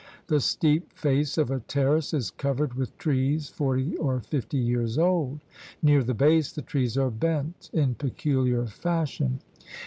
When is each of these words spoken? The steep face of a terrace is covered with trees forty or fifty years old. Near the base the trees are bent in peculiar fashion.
The 0.25 0.39
steep 0.39 0.93
face 0.93 1.37
of 1.37 1.51
a 1.51 1.59
terrace 1.59 2.11
is 2.11 2.31
covered 2.31 2.73
with 2.73 2.97
trees 2.97 3.49
forty 3.49 3.95
or 3.97 4.19
fifty 4.19 4.57
years 4.57 4.97
old. 4.97 5.41
Near 5.83 6.01
the 6.03 6.15
base 6.15 6.51
the 6.51 6.63
trees 6.63 6.97
are 6.97 7.11
bent 7.11 7.69
in 7.71 7.93
peculiar 7.93 8.65
fashion. 8.65 9.41